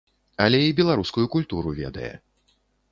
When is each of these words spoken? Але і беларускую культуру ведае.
Але 0.45 0.61
і 0.69 0.73
беларускую 0.79 1.27
культуру 1.37 1.69
ведае. 1.83 2.13